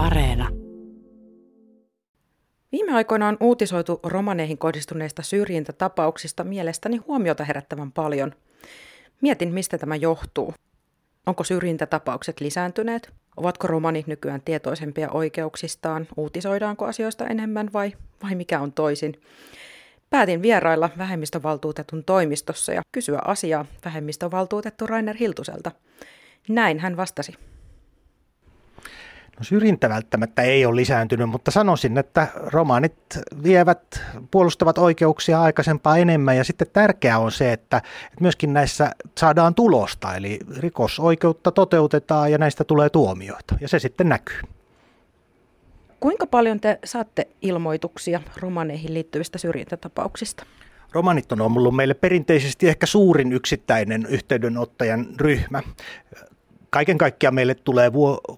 [0.00, 0.48] Areena.
[2.72, 8.34] Viime aikoina on uutisoitu romaneihin kohdistuneista syrjintätapauksista mielestäni huomiota herättävän paljon.
[9.20, 10.54] Mietin, mistä tämä johtuu.
[11.26, 13.12] Onko syrjintätapaukset lisääntyneet?
[13.36, 16.08] Ovatko romanit nykyään tietoisempia oikeuksistaan?
[16.16, 17.92] Uutisoidaanko asioista enemmän vai,
[18.22, 19.20] vai mikä on toisin?
[20.10, 25.72] Päätin vierailla vähemmistövaltuutetun toimistossa ja kysyä asiaa vähemmistövaltuutettu Rainer Hiltuselta.
[26.48, 27.49] Näin hän vastasi.
[29.40, 32.94] No syrjintä välttämättä ei ole lisääntynyt, mutta sanoisin, että romaanit
[33.42, 34.00] vievät,
[34.30, 40.16] puolustavat oikeuksia aikaisempaa enemmän ja sitten tärkeää on se, että, että myöskin näissä saadaan tulosta,
[40.16, 44.40] eli rikosoikeutta toteutetaan ja näistä tulee tuomioita ja se sitten näkyy.
[46.00, 50.46] Kuinka paljon te saatte ilmoituksia romaneihin liittyvistä syrjintätapauksista?
[50.92, 55.62] Romanit on ollut meille perinteisesti ehkä suurin yksittäinen yhteydenottajan ryhmä
[56.70, 57.92] kaiken kaikkiaan meille tulee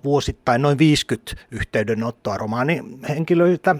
[0.05, 3.77] vuosittain noin 50 yhteydenottoa romaanihenkilöiltä.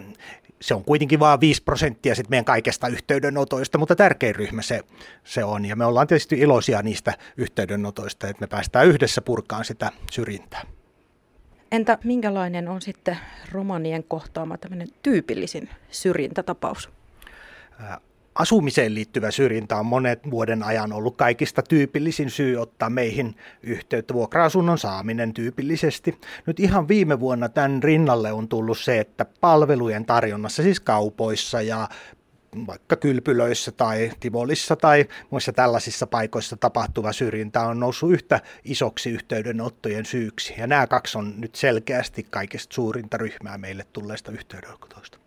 [0.61, 4.81] Se on kuitenkin vain 5 prosenttia sit meidän kaikesta yhteydenotoista, mutta tärkein ryhmä se,
[5.25, 5.65] se on.
[5.65, 10.63] Ja me ollaan tietysti iloisia niistä yhteydenotoista, että me päästään yhdessä purkaan sitä syrjintää.
[11.73, 13.19] Entä minkälainen on sitten
[13.53, 16.91] romanien kohtaama tämmöinen tyypillisin syrjintätapaus?
[18.35, 24.15] Asumiseen liittyvä syrjintä on monet vuoden ajan ollut kaikista tyypillisin syy ottaa meihin yhteyttä.
[24.15, 26.21] Vuokra-asunnon saaminen tyypillisesti.
[26.47, 31.89] Nyt ihan viime vuonna tämän rinnalle on tullut se, että palvelujen tarjonnassa, siis kaupoissa ja
[32.67, 40.07] vaikka kylpylöissä tai Tivolissa tai muissa tällaisissa paikoissa tapahtuva syrjintä on noussut yhtä isoksi yhteydenottojen
[40.07, 40.55] syyksi.
[40.59, 45.19] Ja nämä kaksi on nyt selkeästi kaikista suurinta ryhmää meille tulleista yhteydenotoista.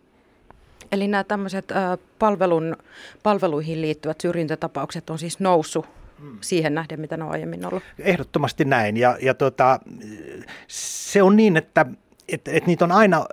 [0.92, 1.72] Eli nämä tämmöiset
[2.18, 2.76] palvelun,
[3.22, 5.86] palveluihin liittyvät syrjintätapaukset on siis noussut
[6.20, 6.38] hmm.
[6.40, 7.82] siihen nähden, mitä ne on aiemmin ollut?
[7.98, 8.96] Ehdottomasti näin.
[8.96, 9.80] Ja, ja tota,
[10.68, 11.86] se on niin, että
[12.28, 13.26] et, et niitä on aina,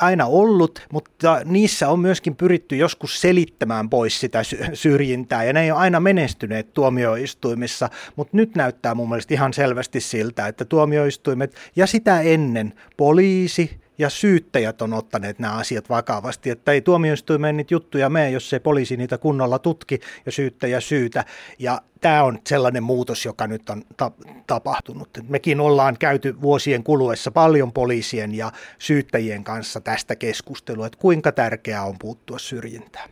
[0.00, 4.42] aina ollut, mutta niissä on myöskin pyritty joskus selittämään pois sitä
[4.74, 10.00] syrjintää, ja ne ei ole aina menestyneet tuomioistuimissa, mutta nyt näyttää mun mielestä ihan selvästi
[10.00, 16.72] siltä, että tuomioistuimet ja sitä ennen poliisi, ja syyttäjät on ottaneet nämä asiat vakavasti, että
[16.72, 21.24] ei tuomioistuimeen niitä juttuja mene, jos ei poliisi niitä kunnolla tutki ja syyttäjä syytä.
[21.58, 24.10] Ja tämä on sellainen muutos, joka nyt on ta-
[24.46, 25.08] tapahtunut.
[25.28, 31.84] Mekin ollaan käyty vuosien kuluessa paljon poliisien ja syyttäjien kanssa tästä keskustelua, että kuinka tärkeää
[31.84, 33.10] on puuttua syrjintään.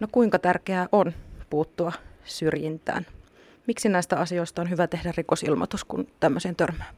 [0.00, 1.12] No kuinka tärkeää on
[1.50, 1.92] puuttua
[2.24, 3.06] syrjintään?
[3.66, 6.90] Miksi näistä asioista on hyvä tehdä rikosilmoitus, kun tämmöiseen törmää?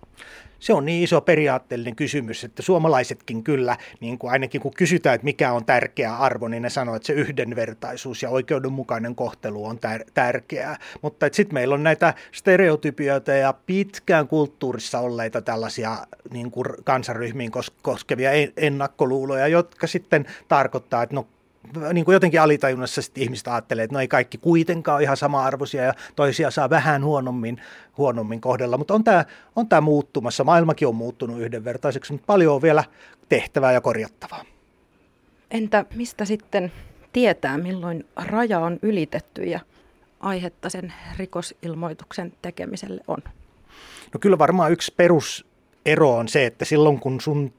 [0.58, 5.24] Se on niin iso periaatteellinen kysymys, että suomalaisetkin kyllä, niin kuin ainakin kun kysytään, että
[5.24, 10.10] mikä on tärkeä arvo, niin ne sanoo, että se yhdenvertaisuus ja oikeudenmukainen kohtelu on tär-
[10.14, 10.78] tärkeää.
[11.02, 15.96] Mutta sitten meillä on näitä stereotypioita ja pitkään kulttuurissa olleita tällaisia
[16.30, 17.50] niin kuin kansanryhmiin
[17.82, 21.26] koskevia ennakkoluuloja, jotka sitten tarkoittaa, että no
[21.92, 25.84] niin kuin jotenkin alitajunnassa sitten ihmiset ajattelee, että no ei kaikki kuitenkaan ole ihan sama-arvoisia
[25.84, 27.60] ja toisia saa vähän huonommin,
[27.98, 29.24] huonommin kohdella, mutta on tämä,
[29.56, 30.44] on tämä muuttumassa.
[30.44, 32.84] Maailmakin on muuttunut yhdenvertaiseksi, mutta paljon on vielä
[33.28, 34.44] tehtävää ja korjattavaa.
[35.50, 36.72] Entä mistä sitten
[37.12, 39.60] tietää, milloin raja on ylitetty ja
[40.20, 43.18] aihetta sen rikosilmoituksen tekemiselle on?
[44.14, 47.52] No kyllä varmaan yksi perusero on se, että silloin kun sun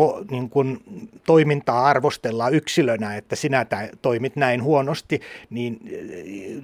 [0.00, 0.78] ko, niin kuin
[1.26, 3.66] toimintaa arvostellaan yksilönä, että sinä
[4.02, 5.80] toimit näin huonosti, niin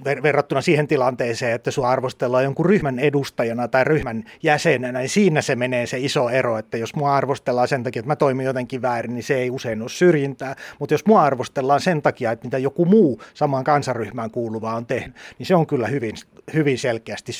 [0.05, 5.41] ver- verrattuna siihen tilanteeseen, että sinua arvostellaan jonkun ryhmän edustajana tai ryhmän jäsenenä, niin siinä
[5.41, 8.81] se menee se iso ero, että jos mua arvostellaan sen takia, että mä toimin jotenkin
[8.81, 12.57] väärin, niin se ei usein ole syrjintää, mutta jos mua arvostellaan sen takia, että mitä
[12.57, 16.15] joku muu samaan kansaryhmään kuuluva on tehnyt, niin se on kyllä hyvin,
[16.53, 17.31] hyvin selkeästi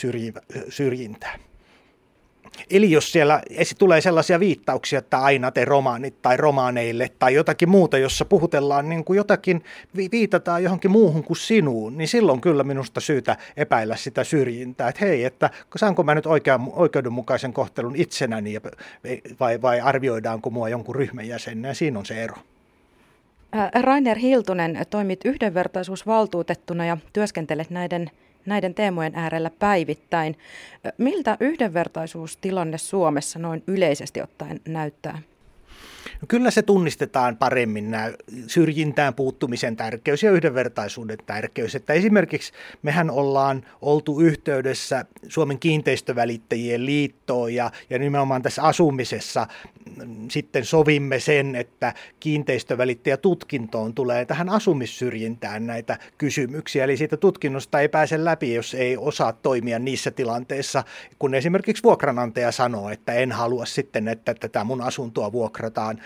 [0.70, 1.38] syrjintää.
[2.70, 3.42] Eli jos siellä
[3.78, 9.04] tulee sellaisia viittauksia, että aina te romaanit tai romaaneille tai jotakin muuta, jossa puhutellaan niin
[9.06, 9.64] kuin jotakin,
[10.12, 15.24] viitataan johonkin muuhun kuin sinuun, niin silloin kyllä minusta syytä epäillä sitä syrjintää, että hei,
[15.24, 18.62] että saanko mä nyt oikean, oikeudenmukaisen kohtelun itsenäni
[19.40, 22.36] vai, vai arvioidaanko mua jonkun ryhmän jäsenenä, siinä on se ero.
[23.82, 28.12] Rainer Hiltunen, toimit yhdenvertaisuusvaltuutettuna ja työskentelet näiden
[28.48, 30.38] näiden teemojen äärellä päivittäin.
[30.98, 35.22] Miltä yhdenvertaisuustilanne Suomessa noin yleisesti ottaen näyttää?
[36.22, 38.12] No kyllä se tunnistetaan paremmin nämä
[38.48, 41.76] syrjintään puuttumisen tärkeys ja yhdenvertaisuuden tärkeys.
[41.76, 49.48] Että esimerkiksi mehän ollaan oltu yhteydessä Suomen kiinteistövälittäjien liittoon ja, ja nimenomaan tässä asumisessa
[50.32, 56.84] sitten sovimme sen, että kiinteistövälittäjätutkintoon tulee tähän asumissyrjintään näitä kysymyksiä.
[56.84, 60.84] Eli siitä tutkinnosta ei pääse läpi, jos ei osaa toimia niissä tilanteissa,
[61.20, 65.97] kun esimerkiksi vuokranantaja sanoo, että en halua sitten, että tätä mun asuntoa vuokrataan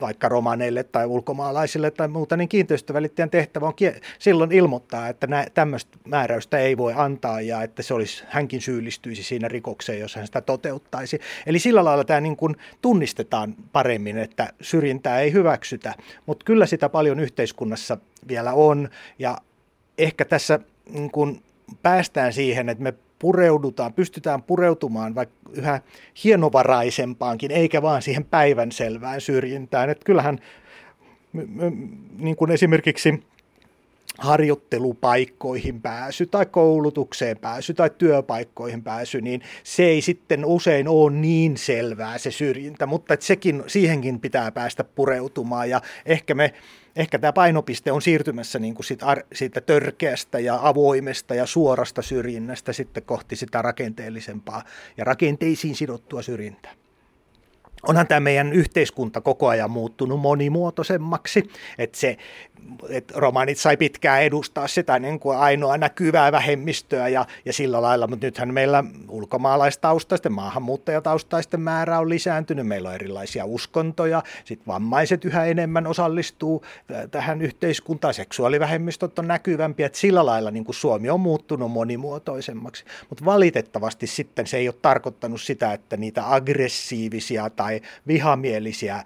[0.00, 3.74] vaikka romaneille tai ulkomaalaisille tai muuta, niin kiinteistövälittäjän tehtävä on
[4.18, 9.48] silloin ilmoittaa, että tämmöistä määräystä ei voi antaa ja että se olisi, hänkin syyllistyisi siinä
[9.48, 11.20] rikokseen, jos hän sitä toteuttaisi.
[11.46, 15.94] Eli sillä lailla tämä niin kuin tunnistetaan paremmin, että syrjintää ei hyväksytä,
[16.26, 17.98] mutta kyllä sitä paljon yhteiskunnassa
[18.28, 18.88] vielä on
[19.18, 19.38] ja
[19.98, 20.60] ehkä tässä
[20.90, 21.42] niin kuin
[21.82, 22.94] päästään siihen, että me
[23.24, 25.80] pureudutaan, pystytään pureutumaan vaikka yhä
[26.24, 29.90] hienovaraisempaakin, eikä vaan siihen päivänselvään syrjintään.
[29.90, 30.38] Että kyllähän
[32.18, 33.22] niin kuin esimerkiksi
[34.18, 41.56] harjoittelupaikkoihin pääsy tai koulutukseen pääsy tai työpaikkoihin pääsy, niin se ei sitten usein ole niin
[41.56, 45.70] selvää se syrjintä, mutta että sekin, siihenkin pitää päästä pureutumaan.
[45.70, 46.54] Ja ehkä me
[46.96, 52.72] Ehkä tämä painopiste on siirtymässä niin kuin siitä, siitä törkeästä ja avoimesta ja suorasta syrjinnästä
[52.72, 54.62] sitten kohti sitä rakenteellisempaa
[54.96, 56.72] ja rakenteisiin sidottua syrjintää
[57.88, 62.16] onhan tämä meidän yhteiskunta koko ajan muuttunut monimuotoisemmaksi, että se
[62.88, 68.06] että romanit sai pitkään edustaa sitä niin kuin ainoa näkyvää vähemmistöä ja, ja sillä lailla,
[68.06, 75.44] mutta nythän meillä ulkomaalaistaustaisten, maahanmuuttajataustaisten määrä on lisääntynyt, meillä on erilaisia uskontoja, sitten vammaiset yhä
[75.44, 76.64] enemmän osallistuu
[77.10, 83.24] tähän yhteiskuntaan, seksuaalivähemmistöt on näkyvämpiä, että sillä lailla niin kuin Suomi on muuttunut monimuotoisemmaksi, mutta
[83.24, 87.73] valitettavasti sitten se ei ole tarkoittanut sitä, että niitä aggressiivisia tai
[88.06, 89.04] vihamielisiä,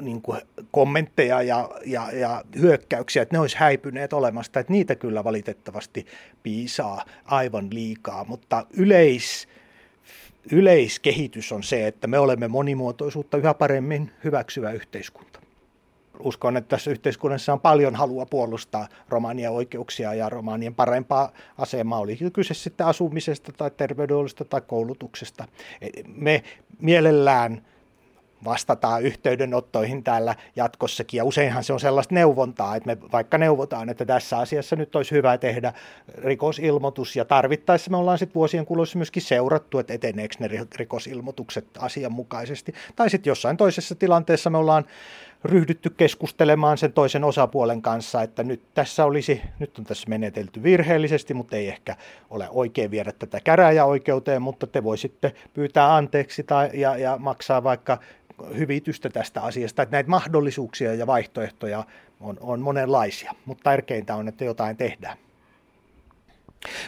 [0.00, 0.40] niin kuin
[0.70, 6.06] kommentteja ja, ja, ja hyökkäyksiä, että ne olisi häipyneet olemasta, että niitä kyllä valitettavasti
[6.42, 9.48] piisaa aivan liikaa, mutta yleis,
[10.52, 15.37] yleiskehitys on se, että me olemme monimuotoisuutta yhä paremmin hyväksyvä yhteiskunta.
[16.22, 22.18] Uskon, että tässä yhteiskunnassa on paljon halua puolustaa romanien oikeuksia ja romanien parempaa asemaa, oli
[22.32, 25.44] kyse sitten asumisesta tai terveydenhuollosta tai koulutuksesta.
[26.06, 26.42] Me
[26.80, 27.62] mielellään
[28.44, 31.18] vastataan yhteydenottoihin täällä jatkossakin.
[31.18, 35.10] Ja useinhan se on sellaista neuvontaa, että me vaikka neuvotaan, että tässä asiassa nyt olisi
[35.10, 35.72] hyvä tehdä
[36.18, 42.74] rikosilmoitus ja tarvittaessa me ollaan sitten vuosien kuluessa myöskin seurattu, että eteneekö ne rikosilmoitukset asianmukaisesti.
[42.96, 44.84] Tai sitten jossain toisessa tilanteessa me ollaan
[45.44, 51.34] ryhdytty keskustelemaan sen toisen osapuolen kanssa, että nyt tässä olisi, nyt on tässä menetelty virheellisesti,
[51.34, 51.96] mutta ei ehkä
[52.30, 57.98] ole oikein viedä tätä käräjäoikeuteen, mutta te voisitte pyytää anteeksi tai, ja, ja maksaa vaikka
[58.56, 59.82] hyvitystä tästä asiasta.
[59.82, 61.84] Että näitä mahdollisuuksia ja vaihtoehtoja
[62.20, 65.18] on, on monenlaisia, mutta tärkeintä on, että jotain tehdään.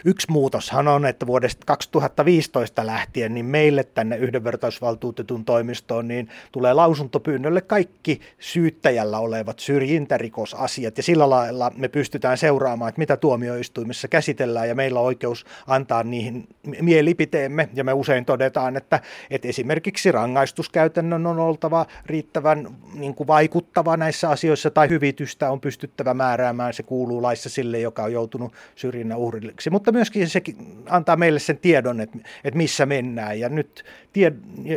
[0.04, 7.60] Yksi muutoshan on, että vuodesta 2015 lähtien niin meille tänne yhdenvertaisvaltuutetun toimistoon niin tulee lausuntopyynnölle
[7.60, 10.96] kaikki syyttäjällä olevat syrjintärikosasiat.
[10.96, 16.02] Ja sillä lailla me pystytään seuraamaan, että mitä tuomioistuimissa käsitellään ja meillä on oikeus antaa
[16.02, 16.48] niihin
[16.80, 17.68] mielipiteemme.
[17.74, 19.00] Ja me usein todetaan, että,
[19.30, 26.14] että esimerkiksi rangaistuskäytännön on oltava riittävän niin kuin vaikuttava näissä asioissa tai hyvitystä on pystyttävä
[26.14, 30.42] määräämään, se kuuluu laissa sille, joka on joutunut syrjinnän uhrille hyödyksi, mutta myöskin se
[30.86, 33.40] antaa meille sen tiedon, että, että missä mennään.
[33.40, 34.32] Ja nyt tie,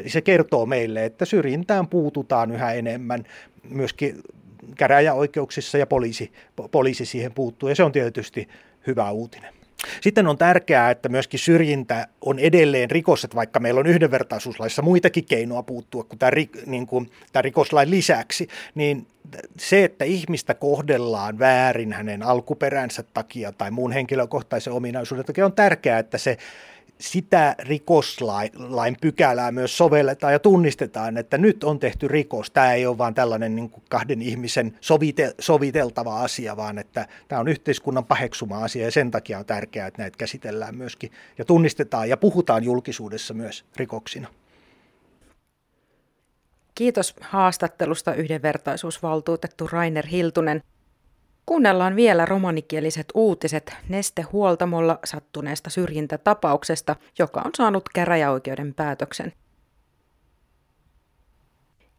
[0.07, 3.24] se kertoo meille, että syrjintään puututaan yhä enemmän
[3.69, 4.21] myöskin
[4.77, 6.31] käräjäoikeuksissa ja poliisi,
[6.71, 7.69] poliisi siihen puuttuu.
[7.69, 8.47] Ja se on tietysti
[8.88, 9.53] hyvä uutinen.
[10.01, 15.25] Sitten on tärkeää, että myöskin syrjintä on edelleen rikos, että vaikka meillä on yhdenvertaisuuslaissa muitakin
[15.25, 16.31] keinoja puuttua kuin tämä,
[16.65, 19.07] niin kuin tämä rikoslain lisäksi, niin
[19.57, 25.99] se, että ihmistä kohdellaan väärin hänen alkuperänsä takia tai muun henkilökohtaisen ominaisuuden takia, on tärkeää,
[25.99, 26.37] että se
[27.00, 32.52] sitä rikoslain pykälää myös sovelletaan ja tunnistetaan, että nyt on tehty rikos.
[32.52, 37.42] Tämä ei ole vain tällainen niin kuin kahden ihmisen sovite, soviteltava asia, vaan että tämä
[37.42, 42.09] on yhteiskunnan paheksuma asia ja sen takia on tärkeää, että näitä käsitellään myöskin ja tunnistetaan
[42.09, 44.28] ja puhutaan julkisuudessa myös rikoksina.
[46.76, 50.62] Kiitos haastattelusta yhdenvertaisuusvaltuutettu Rainer Hiltunen.
[51.45, 59.33] Kuunnellaan vielä romanikieliset uutiset Neste-huoltamolla sattuneesta syrjintätapauksesta, joka on saanut käräjäoikeuden päätöksen.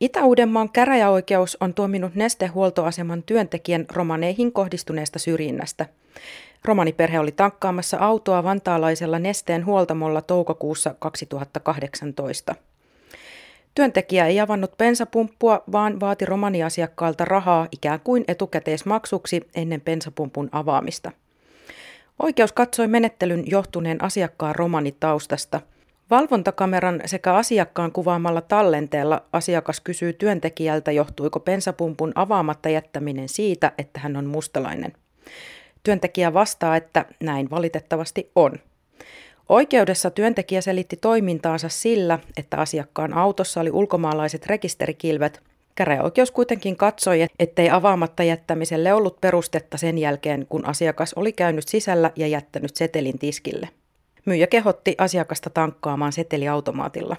[0.01, 5.87] Itä-Uudenmaan käräjäoikeus on tuominut Neste-huoltoaseman työntekijän romaneihin kohdistuneesta syrjinnästä.
[6.65, 12.55] Romaniperhe oli tankkaamassa autoa vantaalaisella Nesteen huoltamolla toukokuussa 2018.
[13.75, 21.13] Työntekijä ei avannut bensapumppua, vaan vaati romaniasiakkaalta rahaa ikään kuin etukäteismaksuksi ennen bensapumpun avaamista.
[22.19, 25.61] Oikeus katsoi menettelyn johtuneen asiakkaan romanitaustasta.
[26.11, 34.17] Valvontakameran sekä asiakkaan kuvaamalla tallenteella asiakas kysyy työntekijältä, johtuiko pensapumpun avaamatta jättäminen siitä, että hän
[34.17, 34.93] on mustalainen.
[35.83, 38.53] Työntekijä vastaa, että näin valitettavasti on.
[39.49, 45.43] Oikeudessa työntekijä selitti toimintaansa sillä, että asiakkaan autossa oli ulkomaalaiset rekisterikilvet.
[45.75, 52.11] Käräjäoikeus kuitenkin katsoi, ettei avaamatta jättämiselle ollut perustetta sen jälkeen, kun asiakas oli käynyt sisällä
[52.17, 53.69] ja jättänyt setelin tiskille.
[54.27, 57.17] Myyjä kehotti asiakasta tankkaamaan seteliautomaatilla.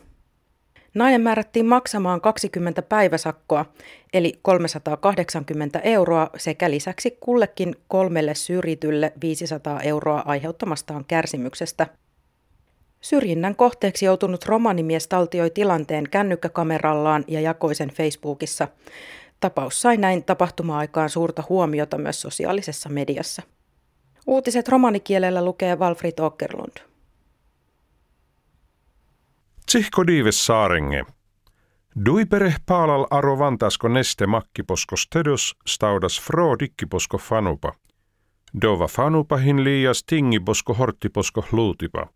[0.93, 3.65] Nainen määrättiin maksamaan 20 päiväsakkoa,
[4.13, 11.87] eli 380 euroa sekä lisäksi kullekin kolmelle syrjitylle 500 euroa aiheuttamastaan kärsimyksestä.
[13.05, 18.67] Syrjinnän kohteeksi joutunut romanimies taltioi tilanteen kännykkäkamerallaan ja jakoi sen Facebookissa.
[19.39, 23.41] Tapaus sai näin tapahtuma-aikaan suurta huomiota myös sosiaalisessa mediassa.
[24.27, 26.77] Uutiset romanikielellä lukee Walfrid Åkerlund.
[29.65, 31.03] Tsihko diives saarenge.
[32.05, 37.73] Duipere paalal aro vantasko neste makkiposko stedos staudas fro dikkiposko fanupa.
[38.61, 42.07] Dova fanupahin liias tingiposko horttiposko luutipa.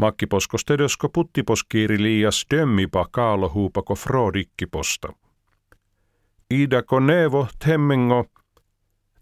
[0.00, 5.12] Makkiposko stedosko puttiposkiiri liias dömmipa kaalo huupako fro dikkiposta.
[6.50, 8.24] Iidako nevo temmengo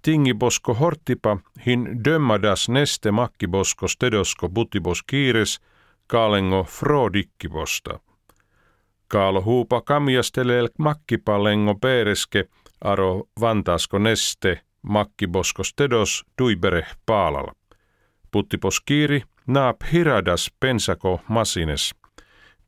[0.03, 5.59] tingiposko horttipa hin dömmadas neste makkiposko stedosko puttiposkiires–
[6.09, 7.99] kaalengo frodikkivosta.
[9.09, 12.45] Kaalo huupa kamiastelel makkipalengo peereske
[12.85, 17.53] aro vantasko neste makkibosko stedos duibere paalala.
[18.31, 18.81] Puttipos
[19.49, 21.95] naap hiradas pensako masines.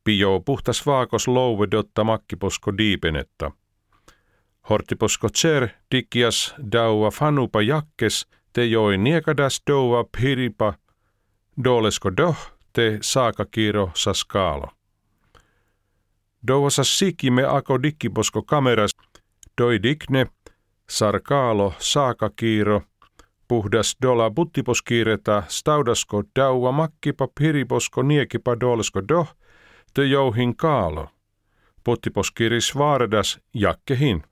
[0.03, 3.51] Pio puhtas vaakos louve dotta makkiposko diipenetta.
[4.69, 10.73] Hortiposko tser dikias daua fanupa jakkes te joi niekadas doua piripa
[11.63, 12.37] dolesko doh
[12.73, 14.67] te saakakiro saskaalo.
[16.47, 18.91] Douasa sikime ako dikkiposko kameras,
[19.57, 20.25] doi dikne,
[20.89, 22.81] sarkaalo saakakiiro,
[23.51, 29.27] puhdas dola buttiposkiireta, staudasko daua makkipa piriposko niekipa dolsko doh,
[29.93, 31.07] te jouhin kaalo.
[31.83, 34.23] Puttiposkiris vaaradas jakkehin.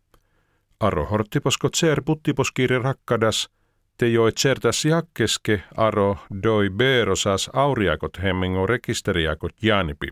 [0.80, 3.50] Aro horttiposko tser puttiposkiiri rakkadas–
[3.98, 10.08] te joi certas jakkeske aro doi berosas auriakot hemmingo rekisteriakot janipi.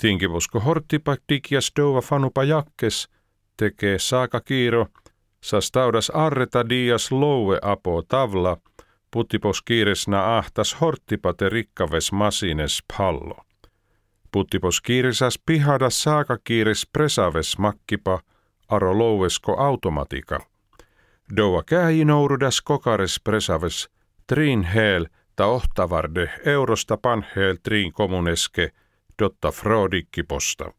[0.00, 3.08] Tinkivusko horttipa dikias dova fanupa jakkes,
[3.56, 4.86] tekee saaka kiiro,
[5.42, 8.56] sas taudas arreta dias loue apo tavla,
[9.10, 13.36] puttipos kiiresna ahtas horttipate rikkaves masines pallo.
[14.32, 18.20] Puttipos kiirisas pihadas saaka kiires presaves makkipa,
[18.68, 20.40] aro louvesko automatika.
[21.36, 21.62] Doa
[22.04, 23.88] nourudas kokares presaves,
[24.26, 25.06] trin hel
[25.36, 28.70] ta ohtavarde eurosta panhel trin kommuneske,
[29.18, 30.72] dotta frodikkiposta.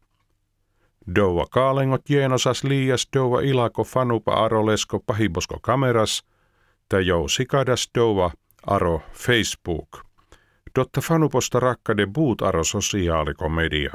[1.16, 6.24] Doa kaalengot jeenosas liias doa ilako fanupa arolesko pahibosko kameras,
[6.88, 8.30] ta jou sikadas doa
[8.66, 10.04] aro Facebook.
[10.74, 13.92] Dotta fanuposta rakkade buut aro sosiaalikomedia.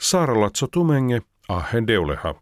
[0.00, 2.34] Saaralatso tumenge, ahen deuleha.